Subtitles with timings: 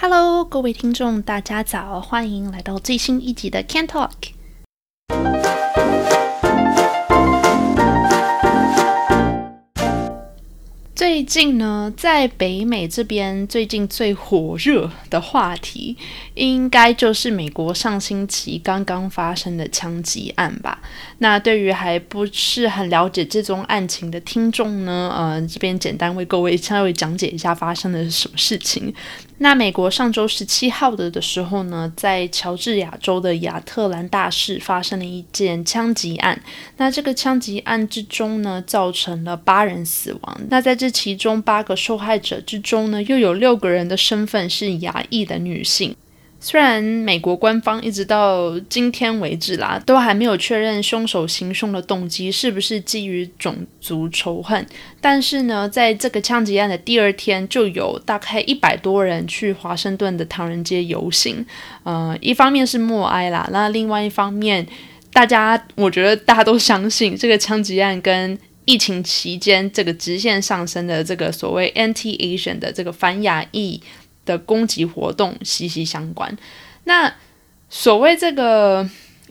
[0.00, 4.10] Hello，各位听众，大家早，欢迎来到最新一集的 Can Talk。
[10.94, 15.96] 最近呢，在北美这边，最近最火热的话题，
[16.34, 20.80] 应该就是美国上星期刚刚发生的枪击案吧。
[21.18, 28.94] 那对于还不是很了解这宗案情的听众呢，呃，这边简单为各位稍微讲解一下发生的是什么事情。
[29.40, 36.40] 那美国上周十七号的的时候呢，在乔治亚州的亚特兰大市发生了一件枪击案。
[36.76, 40.40] 那这个枪击案之中呢，造成了八人死亡。
[40.50, 45.94] 那在这其中八个受害者之中呢，又有六个人的身份是亚裔的女性。
[46.40, 54.64] 虽然美国官方一直到今天为止啦，都还没有确认凶手行凶的动机是不是基于种族仇恨，
[55.00, 61.44] 但是呢，在这个枪击案的第二天，就有大概一百多人去华盛顿的唐人街游行。
[61.82, 64.64] 呃，一方面是默哀啦，那另外一方面，
[65.12, 73.82] 大家我觉得大家都相信这个枪击案跟疫情期间这个直线上升的这个所谓 anti-Asian 的这个反亚裔。
[74.28, 76.36] 的攻击活动息息相关。
[76.84, 77.12] 那
[77.68, 78.88] 所谓这个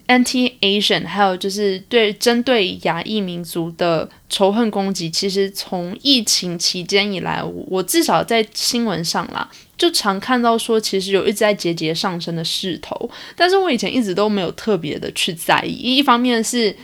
[0.07, 13.09] anti-Asian，还有就是对针对亚裔民族的仇恨攻击，其实从疫情期间以来，我至少在新闻上啦，就常看到说，其实有一直在节节上升的势头。
[13.35, 15.73] 但是我以前一直都没有特别的去在意。
[15.73, 16.75] 一方面是，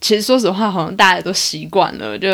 [0.00, 2.28] 其实说实话，好像大家都习惯了，就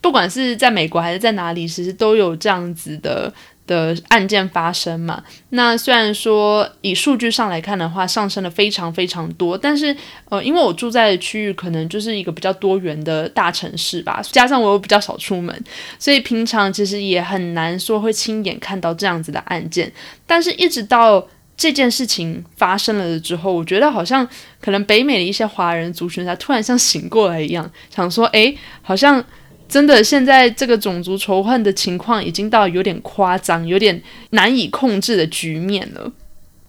[0.00, 3.32] 不管是在美国还是在哪里，其实都有这样子的。
[3.66, 5.22] 的案件发生嘛？
[5.50, 9.96] 那虽然说以数据上来看的话，上升了非常非常多，但是
[10.28, 15.64] 呃，因为我住在的区域可能就是一个比较多元的大城市吧，加上我又比较少出门，
[15.98, 19.92] 所以平常其实也很难说会亲眼看到这样子的案件。
[20.26, 24.28] 但是一直到这件事情发生了之后，我觉得好像
[24.60, 29.24] 可能北美的一些华人族群才突然像醒过来一样，想说，诶，好像。
[29.72, 34.02] 真的，现在这个种族仇恨的情况已经到有点夸张、有点
[34.32, 36.12] 难以控制的局面了。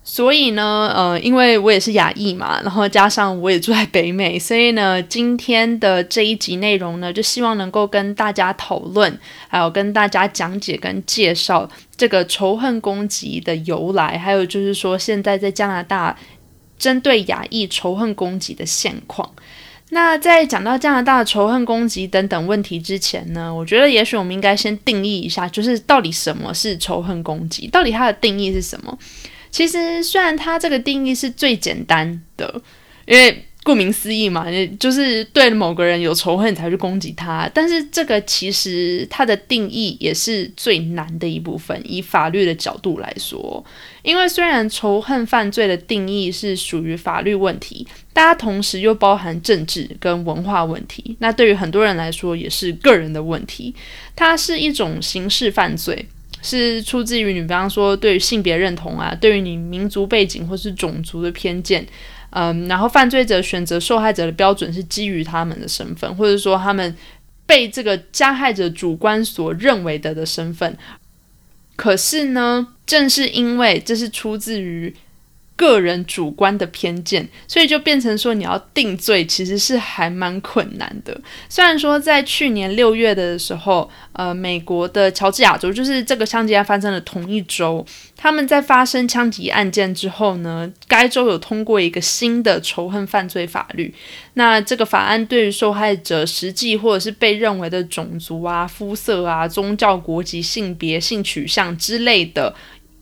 [0.06, 9.19] 所以呢，呃，因为我也是亚裔嘛，然后加上我也住在北美， 所以呢，今天的这一集内容呢，就希望能够跟大家讨论，
[9.50, 16.18] 还有跟大家讲解跟介绍这个仇恨攻击的由来，还有就是说现在在加拿大
[16.78, 19.30] 针对亚裔仇恨攻击的现况。
[19.90, 27.68] 那在讲到加拿大的仇恨攻击等等问题之前呢，我觉得也许我们应该先定义一下，就是到底什么是仇恨攻击？
[27.68, 28.98] 到底它的定义是什么？
[29.52, 32.62] 其实虽然它这个定义是最简单的，
[33.06, 33.46] 因为。
[33.63, 34.46] 顾名思义嘛，
[34.78, 37.50] 就是对某个人有仇恨才去攻击他。
[37.53, 43.63] 但是这个其实它的定义也是最难的一部分，以法律的角度来说。
[44.01, 51.16] 因为虽然仇恨犯罪的定义是属于法律问题，大家同时又包含政治跟文化问题。
[51.19, 53.74] 那对于很多人来说也是个人的问题。
[54.13, 56.06] 它是一种刑事犯罪，
[56.41, 61.88] 是出自于你，比方说对于性别认同啊，对于你民族背景或是种族的偏见。
[62.36, 66.96] 嗯，然后犯罪者选择受害者的标准是基于他们的身份，或者说他们
[67.46, 70.78] 被这个加害者主观所认为的的身份。
[71.76, 74.96] 可是呢，正是因为这是出自于。
[75.63, 81.18] 个人主观的偏见，所以就变成说你要定罪，其实是还蛮困难的。
[81.47, 87.85] 虽然说在去年六月的时候，呃，美国的乔治亚州就是这个枪击案发生的同一周，
[88.18, 93.94] 他们在发生枪击案件之后呢，该州有通过一个新的仇恨犯罪法律。
[94.34, 102.53] 那这个法案对于受害者实际或者是被认为的种族啊、肤色啊、宗教、国籍、性别、性取向之类的。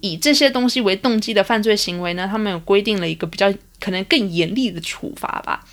[0.01, 5.63] 以这些东西为动机的犯罪行为呢，他们有规定了一个比较可能更严厉的处罚吧。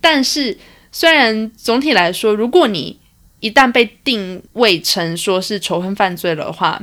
[0.00, 0.56] 但是，
[0.90, 2.98] 虽然总体来说，如果你
[3.40, 6.80] 一旦被定位成说是仇恨犯罪的话，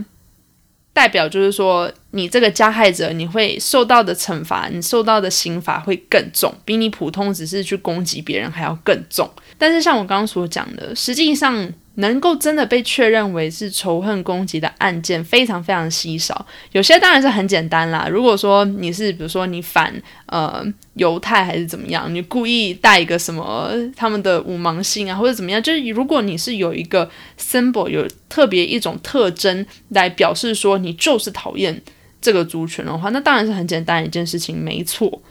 [0.94, 9.30] 代表就是说，你这个加害者你会受到的惩罚，你受到的刑罚会更重，比你普通只是去攻击别人还要更重。
[9.58, 11.72] 但是，像我刚刚所讲的，实际上。
[11.96, 18.08] 能够真的被确认为是仇恨攻击的案件非常非常稀少，有些当然是很简单啦。
[18.10, 19.94] 如果说你是比如说你反
[20.26, 27.10] 呃犹太还是怎么样，你故意带一个什么他们的五芒星啊或者怎么样，就是如果你是有一个
[27.40, 31.80] symbol 有特别一种特征来表示说你就是讨厌
[32.20, 35.22] 这个族群的话，那当然是很简单一件事情，没错。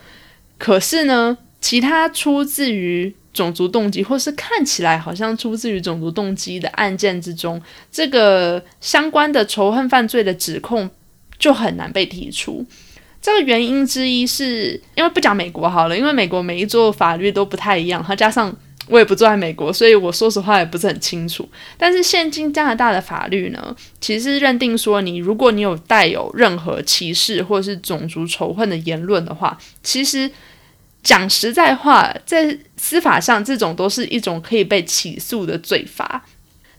[0.58, 10.90] 可是呢，其他出自于种族动机，或是看起来好像出自于种族动机的案件之中，这个相关的仇恨犯罪的指控，
[11.38, 12.64] 就很难被提出。
[13.20, 18.52] 这个原因之一是因为不讲美国好了，因为美国每一座法律都不太一样，它加上
[18.88, 21.49] 我也不住在美国，所以我说实话也不是很清楚。
[21.79, 30.29] 但是现今加拿大的法律呢，其实认定说你如果你有带有任何歧视或是种族仇恨的言论的话，其实
[31.03, 36.25] 讲实在话，在司法上这种都是一种可以被起诉的罪罚。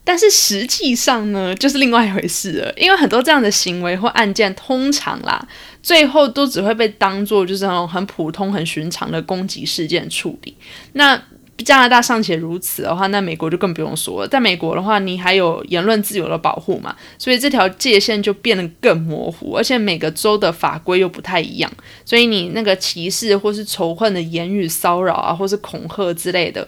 [0.05, 2.73] 但是实际上呢，就是另外一回事了。
[2.75, 5.47] 因为很多这样的行为或案件，通常啦，
[5.81, 10.53] 最后都只会被当做就是那种很普通、很寻常的攻击事件处理。
[10.91, 11.21] 那
[11.57, 14.27] 加拿大尚且如此的话，那美国就更不用说了。
[14.27, 19.55] 在美国的话，你还有言论自由的保护嘛，所以这条界限就变得更模糊。
[19.55, 21.71] 而且每个州的法规又不太一样，
[22.05, 26.67] 所以你那个歧视或是仇恨的言语骚扰啊，或是恐吓之类的，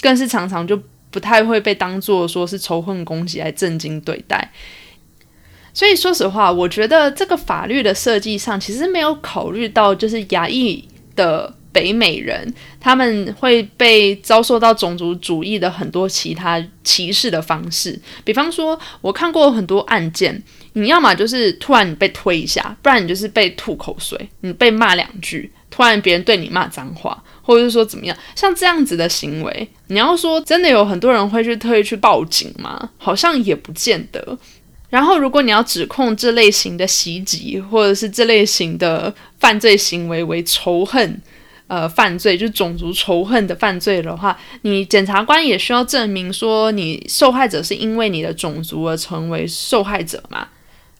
[0.00, 0.80] 更是常常就。
[1.08, 4.52] 不太会被当做说是仇恨攻击来震惊对待，
[5.72, 18.00] 所以说实话，我觉得这个法律的设计上其实没有考虑到，就是亚裔的北美人他们会被遭受到种族主义的很多其他歧视的方式。
[18.24, 20.42] 比方说，我看过很多案件，
[20.72, 27.22] 你要么就是突然你被推一下，不然你就是被吐口水，你被骂两句，突然别人对你骂脏话。
[27.42, 32.90] 或者是说怎么样，像这样子的行为，你要说真的有很多人会去特意去报警吗？
[32.96, 34.36] 好像也不见得。
[34.88, 41.20] 然后，如果你要指控这类型的袭击，或者是这类型的犯罪行为为仇恨，
[41.68, 50.46] 呃，犯罪就是种族仇恨的犯罪的话，你检察官也需要证明说你受害者是因为你的种族而成为受害者嘛？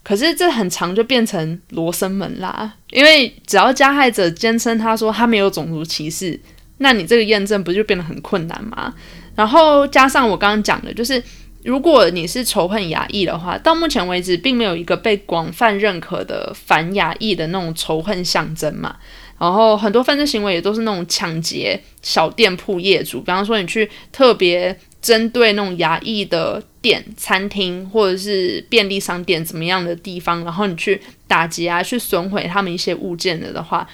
[0.03, 6.41] 可是这很长就变成罗生门啦，因为只要加害者坚称他说他没有种族歧视，
[6.79, 8.93] 那你这个验证不就变得很困难吗？
[9.35, 11.23] 然后加上我刚刚讲的，就是
[11.63, 18.97] 如果你是仇恨亚裔的话，到目前为止并没有一个被广泛认可的反亚裔的那种仇恨象征嘛。
[19.39, 24.79] 然后很多犯罪行为也都是那种抢劫小店铺业主，比方说你去特别。
[25.03, 33.87] 针对那种牙医的店、餐厅或者是便利商店怎么样的地方，然后你去打劫啊，去损毁他们一些物件的的话，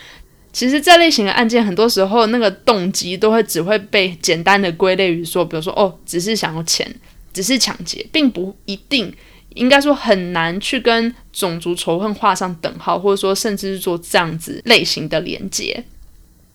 [0.54, 6.90] 其实这类型的案件很多时候那个动机都会只会被简单的归类于说，比如说哦，只是想要钱，
[7.34, 9.14] 只是抢劫，并不一定，
[9.54, 15.84] 应该说很难去跟种族仇恨画上等号，或者说甚至是做这样子类型的连接。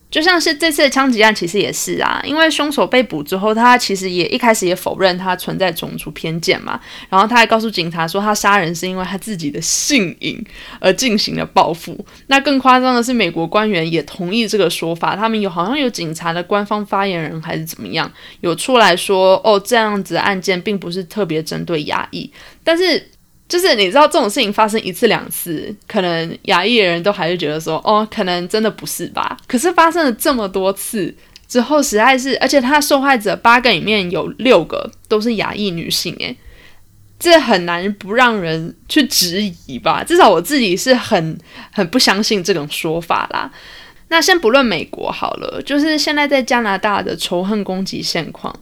[0.10, 10.42] 就像是这次的枪击案，其实也是啊，因为凶手被捕之后，他其实也一开始也否认他存在种族偏见嘛，然后他还告诉警察说，他杀人是因为他自己的性瘾
[10.80, 12.06] 而进行了报复。
[12.28, 18.10] 那更夸张的是，美国官员也同意这个说法，他们有好像有警察的官方发言人还是怎么样，
[18.40, 22.32] 有出来说，哦，这样子案件并不是特别针对亚裔，
[22.64, 23.12] 但是。
[23.48, 29.38] 就是你知道这种事情发生一次两次，可能亚裔的人都还是觉得说，哦，可能真的不是吧？
[29.48, 31.16] 可是发生了这么多次
[31.48, 36.36] 之后，实在是，而且他受害者八个里面有六个都是亚裔女性，诶，
[37.18, 40.04] 这很难不让人去质疑吧？
[40.04, 41.38] 至少我自己是很
[41.72, 43.50] 很不相信这种说法啦。
[44.10, 48.54] 那先不论美国好了，就是现在在加拿大的仇恨攻击现况。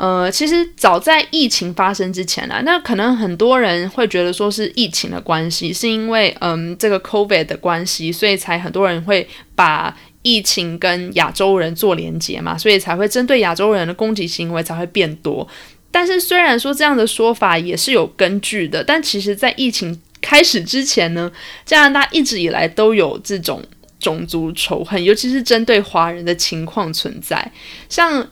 [0.00, 15.46] 呃，其实早在疫情发生之前啊，那可能很多人会觉得说是疫情的关系，是因为嗯这个 COVID 的关系，所以才很多人会把疫情跟亚洲人做连结嘛，所以才会针对亚洲人的攻击行为才会变多。
[15.90, 21.30] 但是虽然说这样的说法也是有根据的，但其实在疫情开始之前呢，
[21.66, 23.62] 加拿大一直以来都有这种
[23.98, 27.52] 种族仇恨，尤其是针对华人的情况存在，
[27.90, 28.26] 像。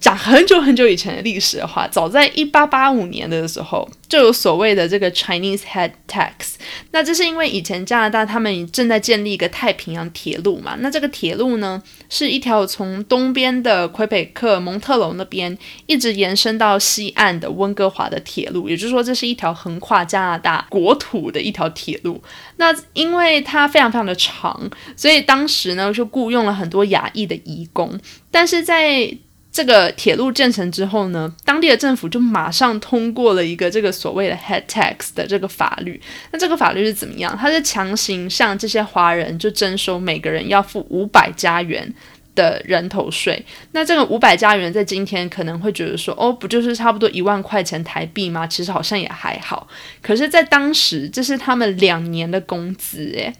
[0.00, 6.54] 讲很久很久以前的历史的话，早在一八八五年的时候，就有所谓的这个 Chinese Head Tax。
[6.92, 10.74] 那这是因为以前加拿大他们正在建立一个太平洋铁路嘛。
[10.78, 18.70] 那这个铁路呢，是一条从东边的魁北克蒙特楼那边一直延伸到西岸的温哥华的铁路。
[18.70, 22.22] 也就是说，这是一条横跨加拿大国土的一条铁路。
[22.56, 28.00] 那因为它非常非常的长，所以当时呢就雇佣了很多亚裔的移工。
[28.30, 29.14] 但是在
[29.52, 36.00] 这个铁路建成之后呢，当地的政府就马上通过了一个这个所谓的 head tax 的这个法律。
[36.30, 37.36] 那这个法律是怎么样？
[37.36, 41.92] 它是强行向这些华人就征收每个人要付五百加元
[42.36, 43.44] 的人头税。
[43.72, 48.46] 那这个五百加元在今天可能会觉得说，哦，不就是差不多一万块钱台币吗？
[48.46, 49.66] 其实好像也还好。
[50.00, 53.34] 可是，在当时，这是他们两年的工资，诶，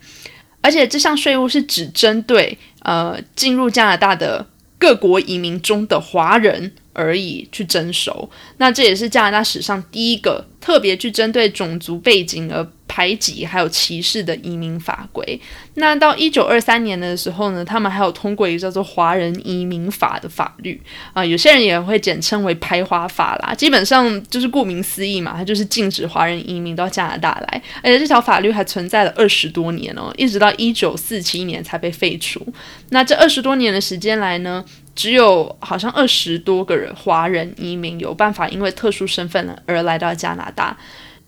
[0.59, 4.45] 而且这项税务是只针对呃进入加拿大的。
[4.81, 6.73] 各国移民中的华人。
[6.93, 15.39] 而已去征收，那这也是加拿大史上第一个特别去针对种族背景而排挤还有歧视的移民法规。
[15.75, 20.79] 那到一九二三年的时候呢，他们还有通过一个叫做《华人移民法》的法律
[21.13, 23.53] 啊，有些人也会简称为“排华法”啦。
[23.55, 27.63] 基本上就是顾名思义嘛，它就是禁止华人移民到加拿大来。
[27.81, 32.45] 而且这条法律还存在了二十多年哦，一直到一九四七年才被废除。
[32.89, 34.63] 那这二十多年的时间来呢，
[34.95, 40.77] 只有好像二十多个人华人移民有办法因为特殊身份而来到加拿大。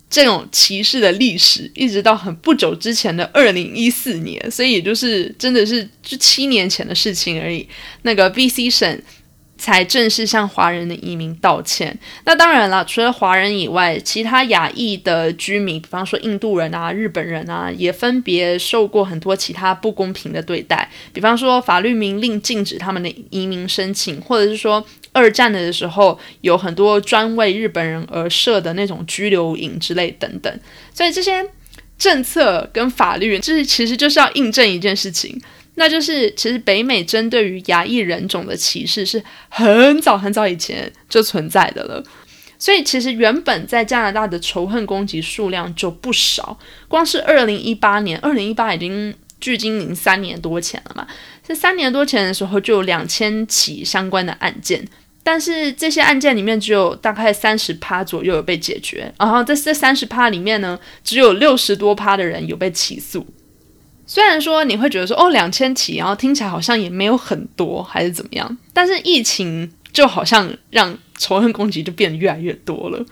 [0.10, 7.68] 这种歧视的历史，一直到很不久之前的二零一四年，所以也就是真的是就七年前的事情而已。
[8.04, 9.02] 那个 BC 省。
[9.64, 11.98] 才正式向华人的移民道歉。
[12.26, 20.90] 那当然了，除了华人以外，其他亚裔的居民，比方说印度人啊、日本人啊，也分别受过很多其他不公平的对待。
[21.14, 30.60] 比方说，法律明令禁止他们的移民申请，或者是说，二战的时候有很多专为日本人而设的那种拘留营之类等等。
[30.94, 31.42] 所以这些
[31.98, 35.42] 政策跟法律，这其实就是要印证一件事情。
[35.76, 42.04] 那就是，其实北美针对于亚裔人种的歧视是很早很早以前就存在的了，
[42.60, 46.60] 所以其实原本在加拿大的仇恨攻击数量就不少。
[46.88, 51.08] 光是二零一八年，二零一八已经距今已经三年多前了嘛，
[51.46, 54.88] 这三年多前的时候就有两千起相关的案件，
[55.24, 63.26] 但是这些案件里面只有大概三十趴左右有被解决，然后在这三十趴里面呢，只有六十多趴的人有被起诉。
[64.06, 68.58] 虽然说你会觉得说哦两千起，然后听起来好像也没有很多，还是怎么样？
[68.74, 73.06] 但是疫情就好像让仇恨攻击就变得越来越多了。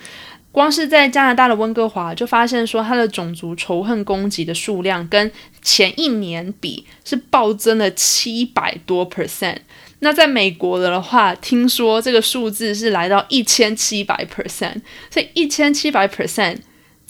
[0.51, 5.31] 光是在加拿大的温哥华，就发现说它的种族仇恨攻击的数量跟
[5.61, 9.55] 前一年比是暴增了七百多 percent。
[9.99, 16.57] 那在美国的话，听说这个数字是来到一千七百 percent，所以一千七百 percent。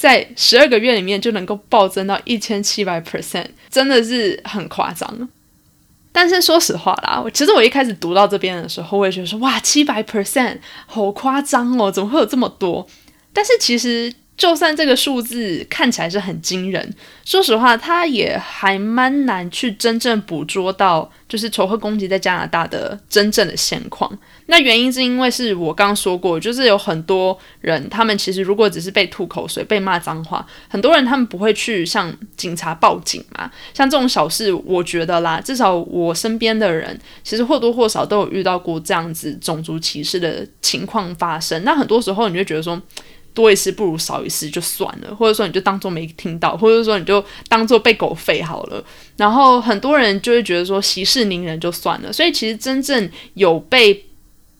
[0.02, 5.30] 在十二个月里面就能够暴增到一千七百 percent，真的是很夸张。
[6.12, 12.88] 但是说实话啦，我其实我一开始读到这边的时候，我也觉得说哇，七百 percent 好夸张哦，怎么会有这么多？
[13.32, 14.12] 但是其实。
[14.38, 24.12] 就算这个数字看起来是很惊人，说实话，它也还蛮难去真正捕捉到，就是仇恨攻击在加拿大的真正的现况。
[24.52, 33.50] 那原因是因为是我刚刚说过，就是有很多人，他们其实如果只是被吐口水、被骂脏话，很多人他们不会去向警察报警嘛。
[33.74, 41.64] 像这种小事，我觉得啦，至少我身边的人，其实或多或少都有遇到过这样子种族歧视的情况发生。
[41.64, 42.80] 那很多时候，你就觉得说。
[43.34, 48.84] 多一事不如少一事就算了，或者说你就当做没听到，或者说你就当做被狗吠好了。
[49.16, 52.12] 然后很多人就会觉得说息事宁人就算了。
[52.12, 54.06] 所以其实真正有被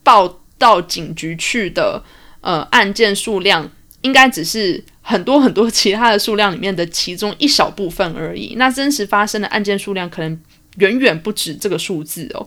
[0.02, 2.02] 报到警局去的
[2.40, 3.70] 呃案件数量，
[4.02, 8.54] 应该只是很多很多其他的数量里面的其中一小部分而已。
[8.56, 10.40] 那真实发生的案件数量可能
[10.76, 12.46] 远远不止这个数字哦。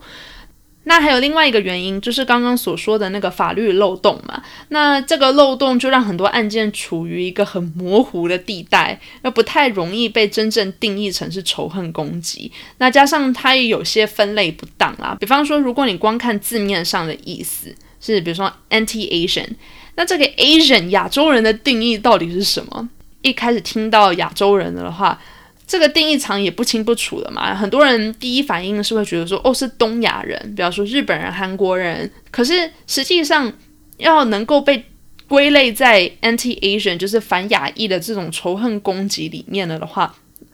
[0.88, 4.42] 那还有另外一个原因，就是刚刚所说的那个法律漏洞嘛。
[4.70, 12.52] 那这个漏洞就让很多案件处于一个很模糊的地带，又不太容易被真正定义成是仇恨攻击。
[12.78, 19.50] 那加上它也有些分类不当啦，比方说，如果你光看字面上的意思是，比如说 anti-Asian，
[19.96, 22.90] 那这个 Asian 亚洲人的定义到底是什么？
[23.22, 25.20] 一开始听到亚洲人的话。
[25.68, 32.10] 这个定义场也不清不楚的嘛，很多人第一反应是会觉得说，哦，是东亚人，比方说日本人、韩国人。
[32.30, 33.52] 可是实际上，
[33.98, 34.86] 要能够被
[35.28, 40.14] 归类在 anti-Asian，就是反亚裔的这种仇恨攻击里面了的话，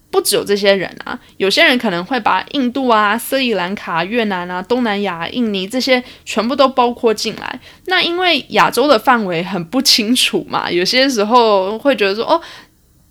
[0.09, 7.59] 不只有这些人啊，有些人可能会把印度啊、斯里兰卡、越南啊、东南亚、印尼这些全部都包括进来。
[7.87, 12.41] 那因为亚洲的范围很不清楚嘛，有些时候会觉得说，哦。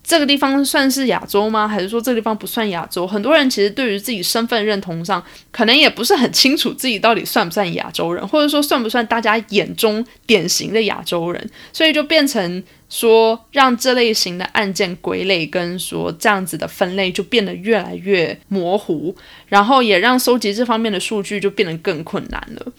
[0.03, 1.67] 这个地方算是亚洲吗？
[1.67, 3.05] 还是说这个地方不算亚洲？
[3.05, 19.15] 很多人其实对于自己身份认同上，可能也不是很清楚自己到底算不算亚洲人，或者说算不算大家眼中典型的亚洲人，所以就变成说让这类型的案件归类跟说这样子的分类就变得越来越模糊，
[19.47, 22.73] 然后也让收集这方面的数据就变得更困难了。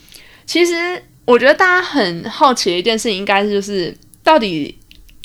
[0.45, 4.77] 其实我觉得大家很好奇的一件事情，应该就是到底。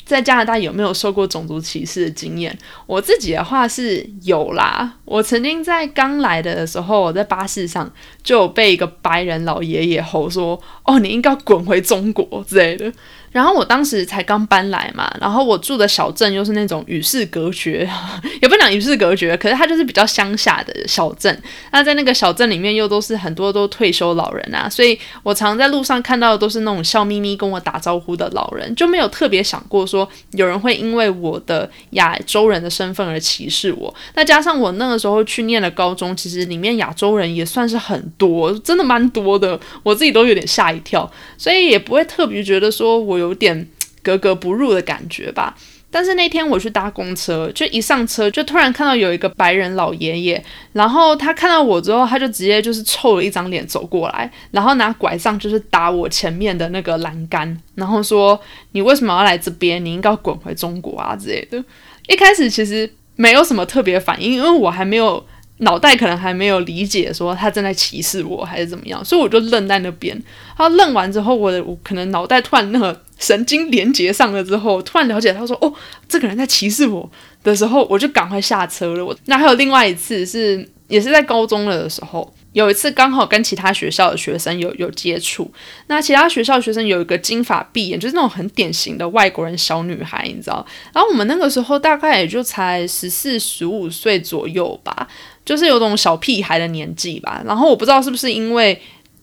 [0.08, 2.58] 在加拿大有没有受过种族歧视的经验？
[2.86, 4.94] 我自己的话是有啦。
[5.08, 7.90] 我曾经在刚来的时候，我在巴士上
[8.22, 12.92] 就被一个白人老爷爷吼说：“哦，你应该滚回中国之类的。”
[13.30, 17.88] 然后我当时才刚搬来嘛，然后我住的小镇又是那种与世隔绝，
[18.40, 21.42] 也不能讲与世隔绝，可是它就是比较乡下的小镇。
[21.70, 33.94] 那在那个小镇里面又都是很多都退休老人啊，所以我常在路上看到的都是那种笑眯眯跟我打招呼的老人，就没有特别想过说有人会因为我的亚洲人的身份而歧视我。
[34.14, 43.18] 那加上我那个时候去念了高中，其实里面亚洲人也算是很多，真的蛮多的，我自己都有点吓一跳，所以也不会特别觉得说我。
[43.18, 43.68] 有点
[44.00, 45.56] 格格不入的感觉吧。
[45.90, 50.40] 但是那天我去搭公车，就一上车就突然看到有一个白人老爷爷，
[50.72, 58.40] 然后他看到我之后，他就直接就是臭了一张脸走过来，然后拿拐杖就是打我前面的那个栏杆，然后说
[58.70, 59.84] ：“你为什么要来这边？
[59.84, 61.60] 你应该滚回中国啊之类的。”
[62.06, 65.22] 一开始其实没有什么特别反应，因为我还没有。
[65.60, 70.16] 脑袋可能还没有理解，说他正在歧视我还是怎么样，所以我就愣在那边。
[70.56, 75.74] 他愣完之后，我的我可能脑袋突然那个神经连接上了之后，突然了解他说：“哦，
[76.08, 77.10] 这个人在歧视我。”
[77.42, 79.04] 的时候，我就赶快下车了。
[79.04, 85.50] 我那还有另外一次是，也是在高中了的时候，有一次刚好跟其他学校的学生有有接触。
[85.86, 90.64] 那其他学校学生有一个金发碧眼，就是那种很典型的外国人小女孩，你知道。
[90.92, 95.08] 然后我们那个时候大概也就才十四十五岁左右吧。
[95.44, 98.78] 就是有种小屁孩的年纪吧，然后我不知道是不是因为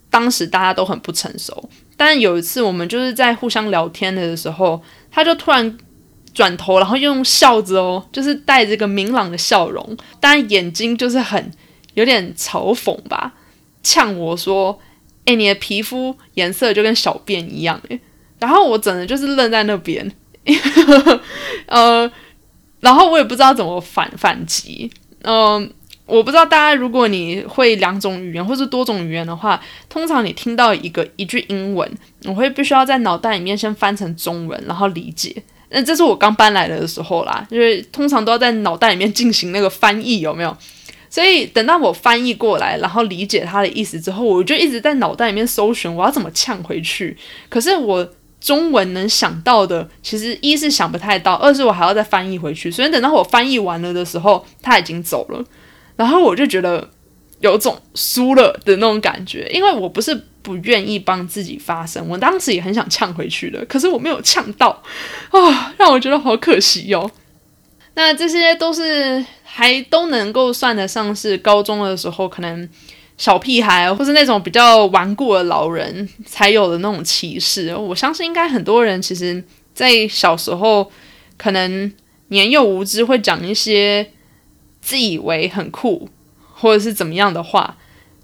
[0.10, 5.78] 当时大家都很不成熟，但有一次我们就是在互相聊天的时候，他就突然
[6.34, 11.52] 转头，然后用笑着哦，就是带着个明朗的笑容，但眼睛就是很
[11.96, 13.34] 有点嘲讽吧，
[13.84, 14.80] 呛我说
[15.26, 18.00] ：“哎，你的皮肤颜色就跟小便一样。”诶，
[18.40, 20.10] 然后我整的就是愣在那边，
[21.68, 22.10] 呃，
[22.80, 24.92] 然后我也不知道怎么反反击，
[25.24, 25.74] 嗯。
[26.08, 29.60] 我不知道大家，如果你会两种语言或是多种语言的话，
[29.90, 31.92] 通常你听到一个一句英文，
[32.26, 35.36] 我会必须要在脑袋里面先翻成中文，然后理解。
[35.70, 40.56] 那这是我刚搬来的时候啦，因为通常都要在脑袋里面进行那个翻译，有没有？
[41.16, 47.16] 所以等到我翻译过来，然后理解他的意思之后，我就一直在脑袋里面搜寻我要怎么呛回去。
[47.48, 48.06] 可是我
[48.42, 52.70] 中文能想到的，其实一是想不太到，二是我还要再翻译回去。
[52.70, 55.42] 所以等到我翻译完了的时候，他已经走了。
[55.96, 56.90] 然后我就觉得
[57.40, 64.84] 有种输了的那种感觉，因为我不是不愿意帮自己发声，我当时也很想呛回去的，可是我没有呛到
[65.30, 67.10] 啊，让我觉得好可惜哟。
[67.94, 72.68] 那这些都是还都能够算得上是高中的时候，可能
[73.18, 77.74] 小屁孩或是那种比较顽固的老人才有的那种歧视。
[77.74, 79.42] 我相信应该很多人其实，
[79.74, 80.92] 在小时候
[81.38, 81.90] 可能
[82.28, 84.12] 年幼无知，会讲一些。
[84.82, 86.08] 自以为很酷，
[86.54, 87.76] 或者是怎么样的话，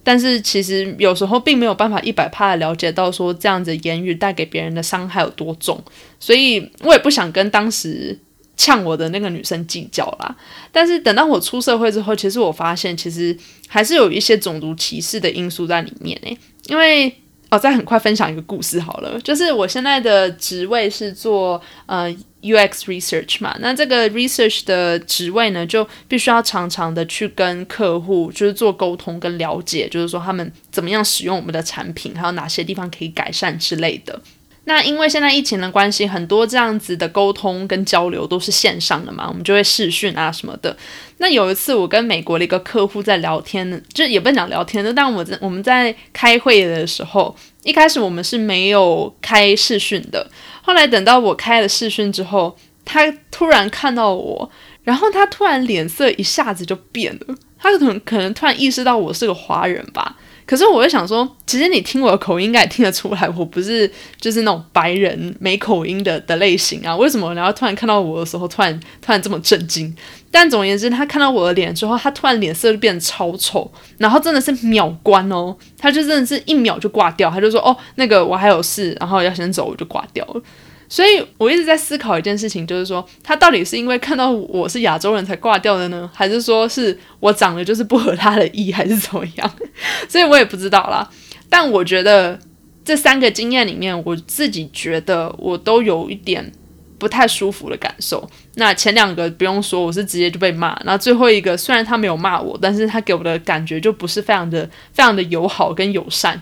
[0.04, 5.84] 但是其实有时候并没有办法一百趴的了解到说这样子言语带给别人的伤害有多重，
[6.20, 8.15] 所以我也不想跟当时
[8.58, 10.36] 呛我的那个女生计较啦。
[10.72, 13.38] 但是等到我出社会之后，其实我发现其实
[13.68, 16.38] 还是有一些种族歧视的因素在里面诶，
[16.68, 17.16] 因为。
[17.52, 22.10] 哦，再很快分享一个故事好了，就是我现在的职位是做呃
[22.42, 34.18] UX research 嘛，那这个 research 的职位呢，就必须要常常的去跟客户就是做沟通跟了解，就是说他们怎么样使用我们的产品，还有哪些地方可以改善之类的。
[34.65, 40.76] 那因为现在疫情的关系，很多这样子的沟通跟交流都是线上的嘛，我们就会视讯啊什么的。
[41.17, 50.30] 那有一次我跟美国的一个客户在聊天，就也不讲聊天的，但我在我们在开会的时候，一开始我们是没有开视讯的，
[50.62, 54.52] 后来等到我开了视讯之后，他突然看到我，
[54.84, 60.17] 然后他突然脸色一下子就变了，他可能可能突然意识到我是个华人吧。
[60.52, 66.94] 可是我会想说，其实你听我的口音应该也听得出来，我不是就是那种白人没口音的的类型啊。
[66.94, 69.96] 为什么然后突然看到我的时候，突然突然这么震惊？
[70.30, 80.42] 但总而言之，他看到我的脸之后，他突然脸色就变得超丑，然后真的是秒关哦，他就真的是一秒就挂掉，他就说：“哦，那个我还有事，然后要先走，我就挂掉了。”
[80.91, 89.51] 所以我一直在思考一件事情，就是说他到底是因为看到我是亚洲人才挂掉的呢， 还是说是我长得就是不合他的意，还是怎么样？
[90.10, 91.10] 所以我也不知道啦。
[91.49, 92.38] 但我觉得
[92.84, 96.51] 这三个经验里面，我自己觉得我都有一点
[96.99, 98.30] 不太舒服的感受。
[98.56, 100.77] 那前两个不用说，我是直接就被骂。
[100.84, 106.41] 然后最后一个，虽然他没有骂我，但是他给我的感觉就不是非常的、非常的友好跟友善。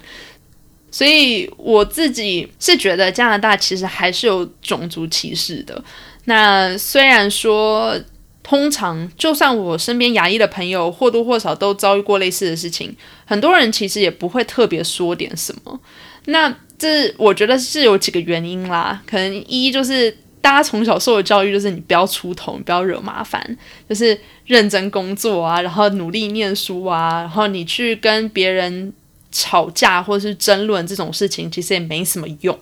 [0.92, 5.84] 所以我自己是觉得加拿大其实还是有种族歧视的。
[6.26, 8.00] 那虽然说，
[8.44, 15.80] 通常就算我身边牙医的朋友或多或少都遭遇过类似的事情，很多人其实也不会特别说点什么。
[16.26, 28.94] 那这我觉得是有几个原因啦，可能一就是大家从小受的教育就是你不要出头，不要惹麻烦，就是认真工作啊，然后努力念书啊，然后你去跟别人
[29.32, 32.58] 吵架或是争论这种事情，其实也没什么用，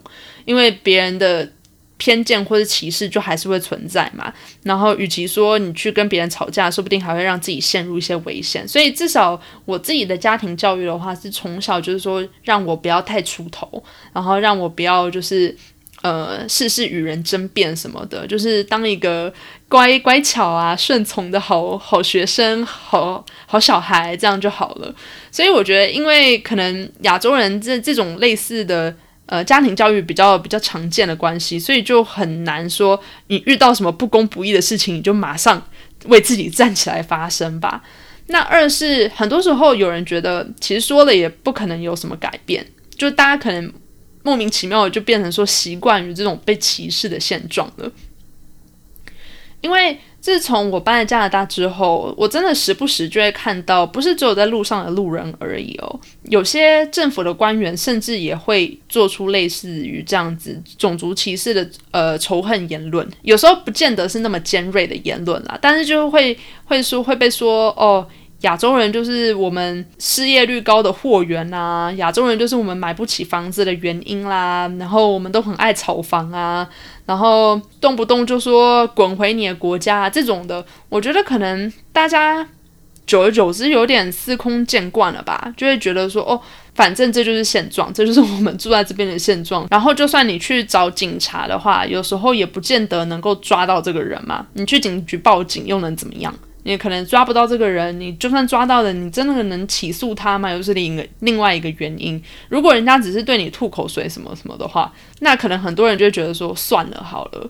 [0.46, 1.52] 因为别人的。
[2.00, 8.68] 偏见或者歧视就还是会存在嘛，然后与其说你去跟别人吵架，说不定还会让自己陷入一些危险。
[8.68, 15.58] 所以至少我自己的家庭教育的话，是从小就是说让我不要太出头，然后让我不要就是
[16.02, 19.34] 呃事事与人争辩什么的，就是当一个
[19.68, 24.94] 乖乖巧啊、顺从的好好学生、好好小孩这样就好了。
[25.32, 28.96] 所以我觉得，因为可能亚洲人这这种类似的。
[29.30, 35.62] 呃，家庭教育比较比较常见的关系，所以就很难说你遇到什么不公不义的事情，你就马上
[36.06, 37.84] 为自己站起来发声吧。
[38.28, 43.70] 那二是很多时候有人觉得，其实说了也不可能有什么改变，就大家可能
[44.28, 47.90] 莫名其妙的就变成说习惯于这种被歧视的现状了，
[49.62, 49.98] 因为。
[50.20, 68.06] 自从我搬了加拿大之后，我真的时不时就会看到，不是只有在路上的路人而已哦，有些政府的官员甚至也会做出类似于这样子种族歧视的呃仇恨言论，有时候不见得是那么尖锐的言论啦，但是就会会说会被说哦。
[68.42, 74.68] 亚洲人就是我们失业率高的货源啊，亚洲人就是我们买不起房子的原因啦。
[74.78, 76.68] 然后我们都很爱炒房啊，
[77.06, 82.48] 然后动不动就说滚回你的国家这种的，我觉得可能大家
[83.08, 86.40] 久而久之有点司空见惯了吧，就会觉得说哦，
[86.76, 89.66] 反正这就是现状，这就是我们住在这边的现状。
[89.72, 94.46] 然后就算你去找警察的话，有时候也不见得能够抓到这个人嘛。
[94.54, 96.32] 你去警局报警又能怎么样？
[96.68, 100.52] 你可能抓不到这个人，你就算抓到了，你真的能起诉他吗？
[100.52, 102.22] 又是另一个另外一个原因。
[102.50, 107.50] 如果人家只是对你吐口水什么什么的话，那可能很多人就觉得说算了好了。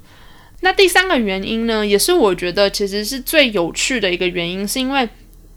[0.62, 5.10] 那第三个原因呢，也是我觉得其实是最有趣的一个原因，是因为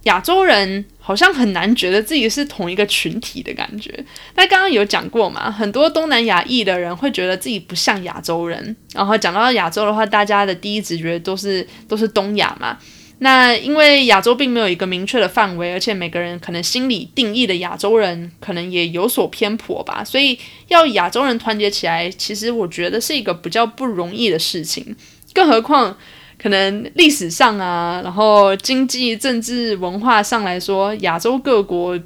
[0.05, 3.93] 亚洲人好像很难觉得自己是同一个群体的感觉。
[4.37, 12.79] 那刚刚有讲过嘛，很多东南亚裔的人会觉得自己不像亚洲人，然后讲到亚洲的话，大家的第一直觉都是都是东亚嘛。
[13.23, 24.97] 那因为亚洲并没有一个明确的范围，而且每个人可能心里定义的亚洲人可能也有所偏颇吧，所以要亚洲人团结起来，其实我觉得是一个比较不容易的事情。
[25.35, 25.95] 更何况，
[26.39, 32.01] 可能历史上啊，然后经济、政治、文化上来说，亚洲各国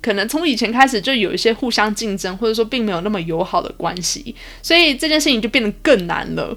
[0.00, 6.56] 可能从以前开始就有一些互相竞争，或者说并没有那么友好的关系，所以这件事情就变得更难了。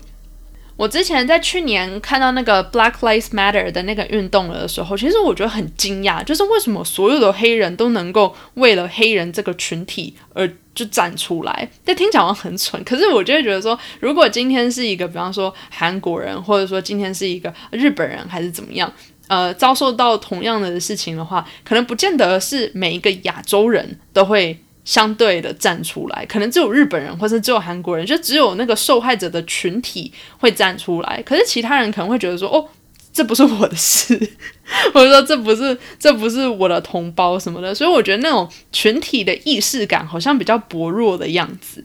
[0.84, 11.70] 我之前在去年看到那个 Black Lives Matter 的那个运动的时候，其实我觉得很惊讶，就是为什么所有的黑人都能够为了黑人这个群体而就站出来？
[11.86, 18.92] 这听起来很蠢，可是我就会觉得说，如果今天是一个，比方说韩国人，或者说今天是一个日本人，还是怎么样，
[19.30, 24.60] 呃，遭受到同样的事情的话，可能不见得是每一个亚洲人都会。
[24.86, 31.22] 相对的站出来，可能只有日本人或者只有韩国人，就只有那个受害者的群体会站出来。
[31.26, 32.68] 可是其他人可能会觉得说：“哦，
[33.14, 34.16] 这不是我的事，
[34.94, 41.84] 或者说这不是这不是我的同胞什么的。”所以我觉得那种群体的意识感好像比较薄弱的样子。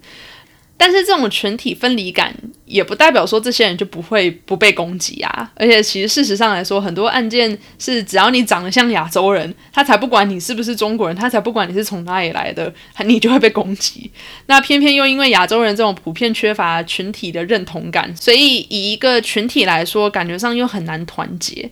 [0.81, 2.33] 但是这种群体分离感
[2.65, 5.51] 也不代表说这些人就不会不被攻击啊！
[5.57, 12.73] 而且其实事实上来说，很多案件是只要你长得像亚洲人，他才不管你是不是中国人，他才不管你是从哪里来的，
[13.05, 14.09] 你就会被攻击。
[14.47, 21.69] 那偏偏又因为亚洲人这种普遍缺乏群体的认同感，所以以一个群体来说，感觉上又很难团结。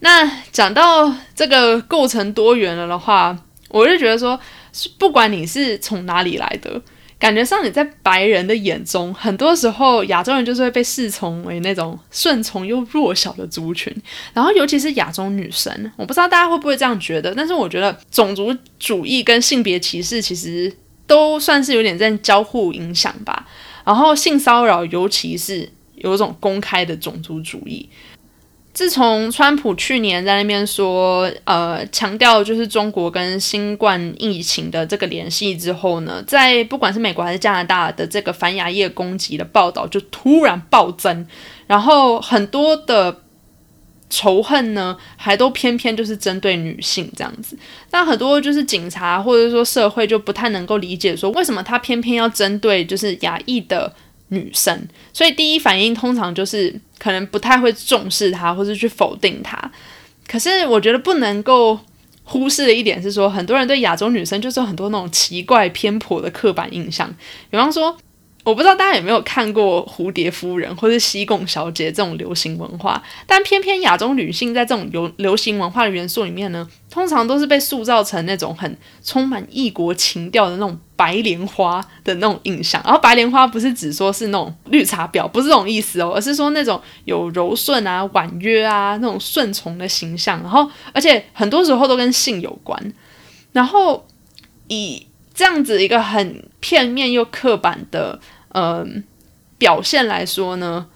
[0.00, 3.34] 那讲到这个构成多元了的话，
[3.70, 4.38] 我就觉得说，
[4.98, 6.82] 不管你是从哪里来的。
[7.18, 13.92] 感觉上你在白人的眼中，很多时候亚洲人就是会被视从为那种顺从又弱小的族群，
[14.32, 20.72] 然后尤其是亚洲女生，我不知道大家会不会这样觉得，但是我觉得种族主义跟性别歧视其实
[21.08, 23.46] 都算是有点在交互影响吧。
[23.84, 27.88] 然后性骚扰，尤其是有一种公开的种族主义。
[28.78, 41.26] 自从川普去年在那边说，呃，强调就是中国跟新冠疫情的这个联系之后呢，在不管是美国还是加拿大的这个反亚裔攻击的报道就突然暴增，
[41.66, 43.22] 然后很多的
[44.08, 47.58] 仇恨呢，还都偏偏就是针对女性这样子。
[47.90, 53.92] 那很多就是警察或者说社会就不太能够理解，说为什么他偏偏要针对就是亚裔的。
[54.28, 59.58] 女生，所以第一反应通常就是可能不太会重视她，或是去否定她。
[60.26, 61.78] 可是我觉得不能够
[62.24, 67.08] 忽视的一点是说，很多人对亚洲女生就是很多那种奇怪偏颇的刻板印象，
[67.50, 67.96] 比方说。
[68.48, 82.80] 我不知道大家有没有看过《蝴蝶夫人》或是《西贡小姐》这种流行文化，但偏偏亚洲女性在这种流流行文化的元素里面呢，通常都是被塑造成那种很充满异国情调的那种白莲花的那种印象。
[82.86, 90.40] 然后白莲花不是只说是那种绿茶婊，不是这种意思哦，而是说那种有柔顺啊、婉约啊那种顺从的形象。
[90.40, 92.94] 然后而且很多时候都跟性有关。
[93.52, 94.06] 然后
[94.68, 98.18] 以这样子一个很片面又刻板的。
[98.54, 99.04] 嗯，
[99.58, 100.86] 表现来说呢，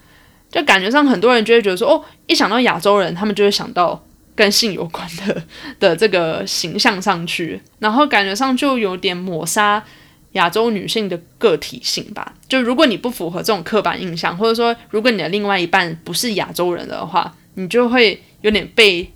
[0.51, 5.43] 就感觉上很多人就会觉得说，哦，一想到亚洲人，他们就会想到跟性有关的
[5.79, 9.85] 的这个形象上去，然后感觉上就有点抹杀
[10.33, 12.35] 亚洲女性的个体性吧。
[12.49, 19.12] 就如果你不符合这种刻板印象，或者说如果你的另外一半不是亚洲人的话，你就会有点被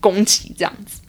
[0.00, 1.00] 攻击这样子。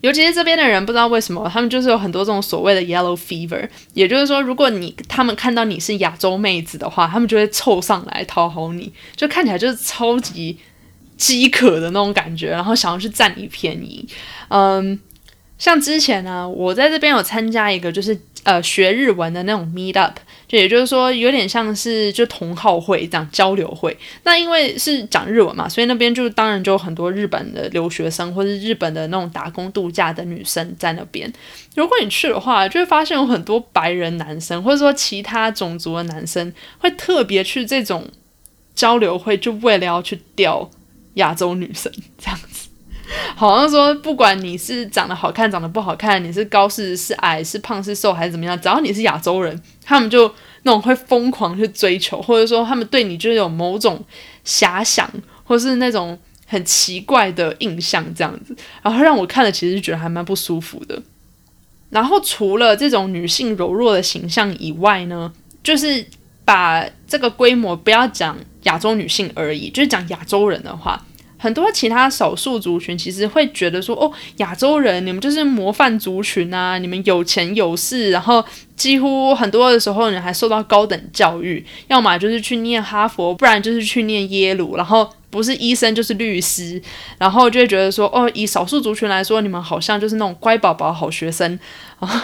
[0.00, 10.58] 尤其是这边的人，不知道为什么，他们就是有很多这种所谓的 yellow fever，也就是说，如果你他们看到你是亚洲妹子的话，他们就会凑上来讨好你，就看起来就是超级
[11.16, 14.08] 饥渴的那种感觉，然后想要去占你便宜。
[14.48, 14.98] 嗯，
[15.58, 20.18] 像之前呢，我在这边有参加一个就是呃学日文的那种 meet up。
[20.50, 23.96] 就也就是说，有点像是就同好会这样交流会。
[24.24, 31.32] 那因为是讲日文嘛，所以那边就当然就有很多日本的留学生，或是日本的那种打工度假的女生在那边。
[31.76, 38.04] 如果你去的话，就会发现有很多白人男生，或者说其他种族的男生，会特别去这种
[38.74, 40.68] 交流会，就为了要去钓
[41.14, 42.36] 亚洲女生这样。
[43.34, 54.04] 好像说，不管你是长得好看、长得不好看，你是高是是矮是胖是瘦还是怎么样，只要你是亚洲人，他们就那种会疯狂去追求，或者说他们对你就有某种
[54.44, 55.10] 遐想，
[55.44, 61.02] 或是那种很奇怪的印象这样子，然后让我看了其实觉得还蛮不舒服的。
[61.90, 65.32] 然后除了这种女性柔弱的形象以外呢，
[65.64, 66.06] 就是
[66.44, 71.04] 把这个规模不要讲亚洲女性而已，就是讲亚洲人的话。
[71.42, 78.44] 很多其他少数族群其实会觉得说，哦，亚洲人你们就是模范族群啊，你们有钱有势，然后
[78.76, 86.80] 几乎很多的时候你还受到高等教育，要么就是去念哈佛，不然就是去念耶鲁，然后不是医生就是律师，
[87.16, 91.58] 然后就会觉得说，哦，以少数族群来说，你们好像就是那种乖宝宝、好学生，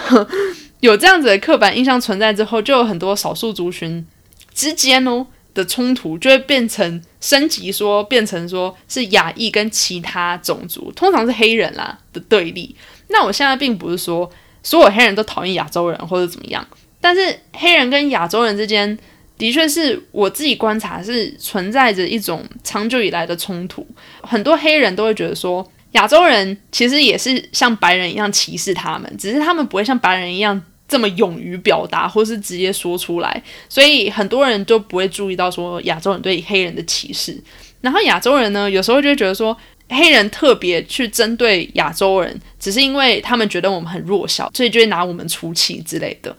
[0.81, 4.05] 有这样子的刻板印象存在之后，就有很多少数族群
[4.53, 5.25] 之间哦。
[5.57, 12.75] 的冲突就会变成升级，说变成说是亚裔跟其他种族，通常是黑人啦的对立。
[13.07, 14.29] 那我现在并不是说
[14.61, 16.65] 所有黑人都讨厌亚洲人或者怎么样，
[17.01, 18.95] 但是黑人跟亚洲人之间
[19.35, 23.85] 的确是我自己观察是存在着一种长久以来的冲突。
[24.21, 30.61] 很多黑人都会觉得说，亚洲人其实也是像白人一样歧视他们，只是他们不会像白人一样。
[30.87, 37.37] 这么勇于表达，或是直接说出来，所以很多人就不会注意到说亚洲人对黑人的歧视。
[37.81, 39.55] 然后亚洲人呢，有时候就会觉得说
[39.89, 46.35] 黑人特别去针对亚洲人，只是因为他们觉得我们很弱小，所以就会拿我们出气之类的。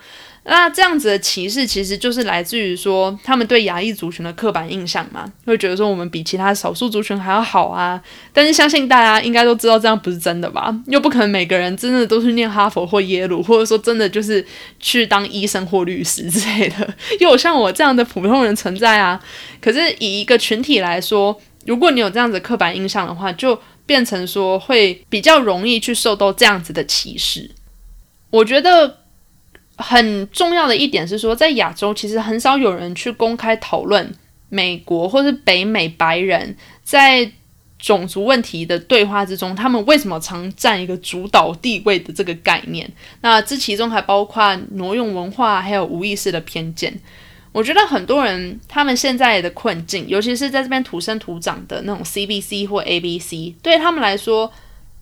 [0.51, 8.03] 那这样子的歧视其实就是来自于说他们对亚裔族群的刻板印象嘛，会觉得说我们比其他少数族群还要好啊。
[8.33, 10.75] 但是相信大家应该都知道这样不是真的吧？
[10.87, 14.43] 又不可能每个人真的都是念哈佛或耶鲁，或者说真的就是
[14.81, 19.23] 去当医生或律师之类的， 又有像我这样的普通人存在啊。
[19.61, 27.51] 可是以一个群体来说，如果你有这样子刻板印象的话，就变成说会比较容易去受到这样子的歧视。
[28.31, 29.01] 我觉得。
[29.79, 34.13] 很重要的一点是说，在亚洲其实很少有人去公开讨论
[34.49, 37.31] 美国或是北美白人在
[37.79, 42.91] 种族问题的对话之中，他们为什么常占一个主导地位的这个概念。
[43.21, 46.93] 那这其中还包括挪用文化，还有无意识的偏见。
[47.53, 54.53] 我觉得很多人他们现在的困境，尤其是在这边土生土长的那种 C B C 或 A B C，对他们来说，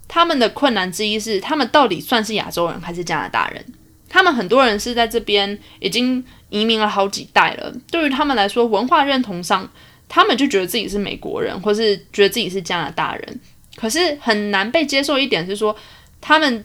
[0.06, 3.64] 他们的困难之一是，他们到底算是亚洲人还是加拿大人？
[4.08, 7.72] 他们很多人是在这边已经移民了好几代了。
[7.90, 9.68] 对于他们来说，文化认同上，
[10.08, 13.40] 他们就觉得自己是美国人，或是觉得自己是加拿大人。
[13.74, 15.76] 可是很难被接受一点是说，
[16.20, 16.64] 他们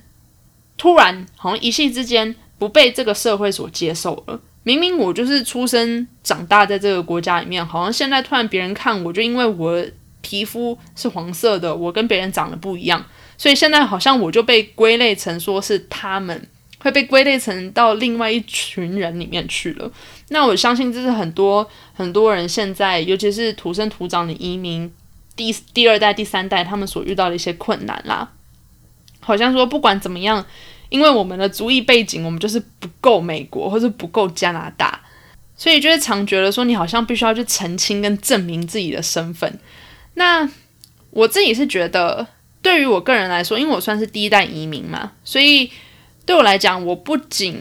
[0.78, 4.40] 突然好像一夕之间不被这个社会所接受了。
[4.64, 9.84] 明明我就是出生长大在这个国家里面，好像现在突然别人看我就因为我
[10.22, 13.04] 皮肤是黄色的，我跟别人长得不一样，
[13.38, 16.48] 所以现在好像我就被归类成说是他们。
[16.82, 19.92] 会被归类成到另外一群人里面去了。
[20.30, 24.92] 那我相信这是很多很多人现在，尤其是土生土长的移民
[25.36, 28.32] 第第二代、第三代，他们所遇到的一些困难啦。
[29.20, 30.44] 好像说不管怎么样，
[30.90, 35.00] 因为我们的族裔背景，我们就是不够美国或者不够加拿大，
[35.56, 39.60] 所以就是常觉得说你好像必须要去澄清跟证明自己的身份。
[40.16, 40.50] 那
[41.12, 42.26] 我自己是觉得，
[42.62, 45.70] 对于我个人来说，因为我算是第一代移民嘛，所以
[46.32, 47.60] 对我来讲，我不仅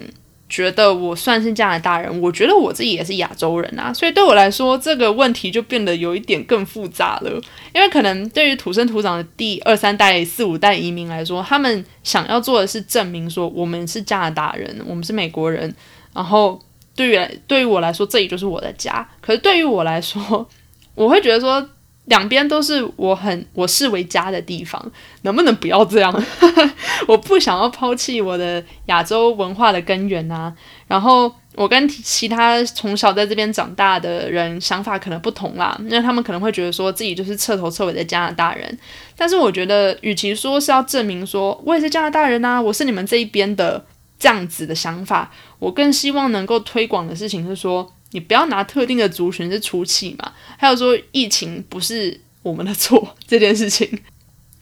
[0.49, 7.33] 觉得我算是加拿大人，我觉得我自己也是亚洲人啊，所以对我来说这个问题就变得有一点更复杂了。
[7.75, 15.75] 因为可能对于土生土长的第二三代、四五代移民来说，他们想要做的是证明说我们是加拿大人，我们是美国人。
[16.15, 16.57] 然后
[16.95, 19.05] 对于对于我来说，这里就是我的家。
[19.21, 20.49] 可是对于我来说，
[20.95, 21.69] 我会觉得说。
[22.07, 24.85] 两边都是我很我视为家的地方，
[25.23, 26.25] 能不能不要这样？
[27.07, 30.53] 我不想要抛弃我的亚洲文化的根源啊。
[30.89, 38.77] 然后我跟其他从小在这边长大的人想法可能不同啦，因为他们可能会觉得说自己就是彻头彻尾的加拿大人。
[39.17, 43.85] 但是我觉得，与其说是要证明说我也是加拿大人啊，我是你们这一边的
[44.19, 47.93] 这样子的想法，我更希望能够推广的事情是说。
[48.13, 50.33] 你不要拿特定的族群是出气嘛？
[50.59, 53.89] 还有说疫情不是我们的错 这件事情，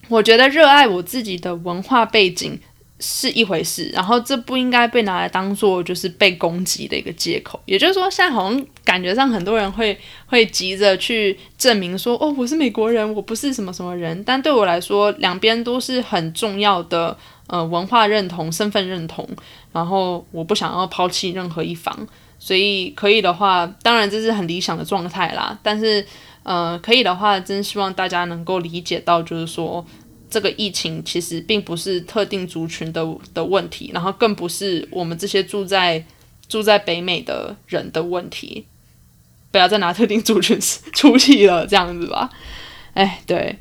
[0.08, 2.58] 我觉得热爱我自己的文化背景
[3.00, 7.60] 是一回事，然后这不应该被拿来当做就是被攻击的一个借口。
[7.64, 14.22] 也就是说，现在好像感觉上很多人会会急着去证明说，哦，我是美国人，我不是什么什么人。
[14.24, 19.28] 但对我来说，两边都是很重要的呃文化认同、身份认同，
[19.72, 21.96] 然后我不想要抛弃任何一方。
[22.38, 25.58] 所以可以的话，当然这是很理想的状态啦。
[25.62, 26.04] 但是，
[26.42, 29.84] 呃，可以的话，真希望大家能够理解到，就是说，
[30.30, 36.04] 这个疫情其实并不是特定族群的的问题，然后更不是我们这些住在
[36.48, 38.66] 住在北美的人的问题。
[39.50, 40.58] 不要再拿特定族群
[40.92, 42.28] 出气了，这样子吧。
[42.92, 43.58] 哎，对。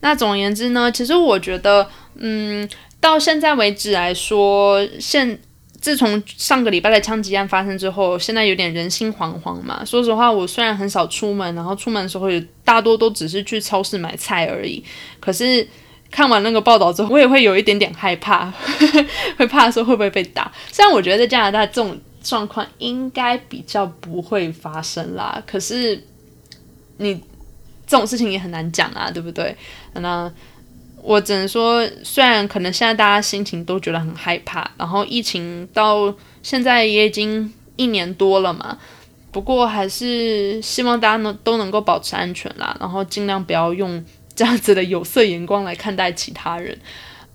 [0.00, 2.68] 那总而言之呢，其实我觉得，嗯，
[3.00, 5.40] 到现在为止来说，现
[5.82, 9.84] 自从上个礼拜的枪击案发生之后，现在有点人心惶惶嘛。
[9.84, 14.82] 说实话，我虽然很少出门，然后出门的时候也大多都只是去超市买菜而已。
[15.18, 15.66] 可是
[16.08, 18.48] 看完那个报道之后，我也会有一点点害怕，
[19.36, 20.52] 会怕说会不会被打。
[20.70, 26.00] 虽然我觉得在加拿大这种状况应该比较不会发生啦，可是
[26.98, 27.20] 你
[27.88, 29.56] 这种事情也很难讲啊，对不对？
[29.94, 30.32] 那。
[31.02, 38.78] 我只能说，虽然可能现在大家心情都觉得很害怕，然后疫情到现在也已经一年多了嘛，
[39.32, 44.02] 不过还是希望大家能都能够保持安全啦，然后尽量不要用
[44.36, 46.78] 这样子的有色眼光来看待其他人。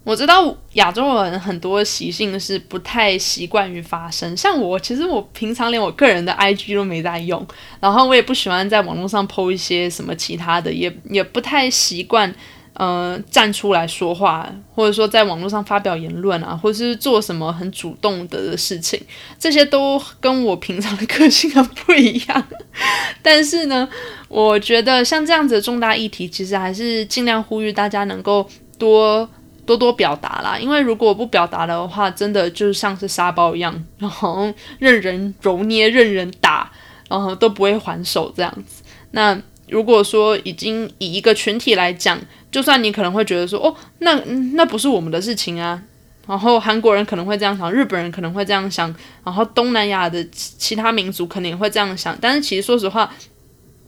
[0.06, 7.46] 我知道亚洲人很多习性是不太习惯于发声，像我，其实我平常连我个人的 IG 都没在用，
[7.82, 12.34] 然后我也不喜欢在网络上 po 一些什么其他的，也也不太习惯。
[12.78, 19.02] 呃，站出来说话，或者说在网络上发表言论啊，或者是做什么很主动的事情，
[19.40, 22.48] 这些都跟我平常的个性很不一样。
[23.24, 23.90] 但是呢，
[24.30, 29.28] 我觉得像这样子的重大议题，其实还是尽量呼吁大家能够多
[29.66, 30.56] 多多表达啦。
[30.60, 36.72] 因为如果不表达的话，真的就像是沙包一样，然后任人揉捏、任人打，
[37.10, 38.84] 然后都不会还手这样子。
[39.10, 42.20] 那如果说已经以一个群体来讲，
[42.52, 44.16] 就算你可能会觉得说，哦，那
[44.54, 45.82] 那不是我们的事情啊。
[46.28, 52.18] 然后韩国人可能会这样想，日本人可能会这样想，然后东南亚的其他民族可能也会这样想。
[52.20, 53.14] 但是其实说实话，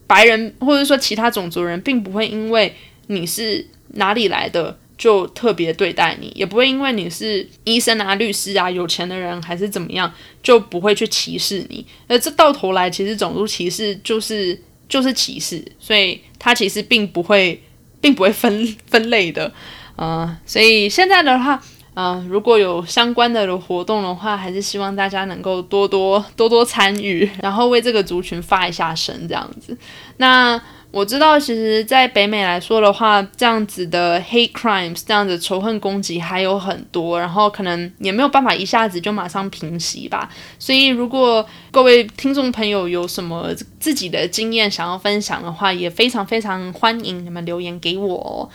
[0.08, 2.74] 白人或者说其他种族人，并不会因为
[3.08, 10.10] 你是哪里来的就特别对待你，也不会因为你是医生啊、律师啊、有钱的人还是怎么样，
[10.42, 11.86] 就不会去歧视你。
[12.08, 14.58] 而这到头来，其实种族歧视就是
[14.89, 17.63] 就是歧视，所以它其实并不会。
[18.02, 19.52] 并不会分分类的，
[19.97, 21.62] 呃，所以现在的话，
[21.93, 29.78] 呃，如果有相关的活动的话，还是希望大家能够多多多多参与，然后为这个族群发一下声，这样子。
[30.15, 30.58] 那。
[30.91, 40.28] 我知道，其实，在北美来说的话，这样子的 hate crimes，这样子仇恨攻击还有很多，然后可能也没有办法一下子就马上平息吧。
[40.58, 48.49] 所以，如果各位听众朋友有什么自己的经验想要分享的话，也非常非常欢迎你们留言给我。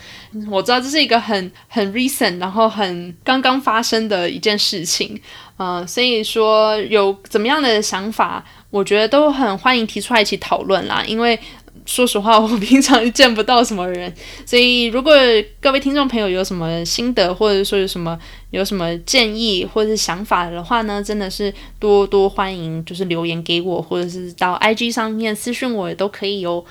[0.51, 5.21] 我知道这是一个很很 recent，然后很刚刚发生的一件事情，
[5.57, 11.39] 嗯，所以说有怎么样的想法，我觉得都很欢迎提出来一起讨论啦，因为。
[11.87, 14.13] 说实话我平常见不到什么人
[14.47, 15.15] 所以如果
[15.61, 18.19] 各位听众朋友有什么心得或者说有什么
[18.51, 26.65] 有什么建议或者是想法的话呢真的是多多欢迎就是留言给我或者是到 ig 上面私信我也都可以哦。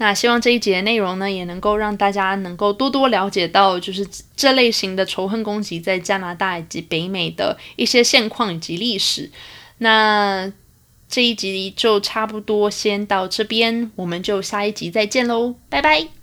[0.00, 9.30] 那希望这一节内容呢也能够让大家能够多多了解到就是这类型的仇恨攻击在加拿大以及北美的一些现况以及历史。
[9.82, 10.50] 那
[11.10, 16.19] 这一集就差不多先到这边我们就下一集再见喽拜拜。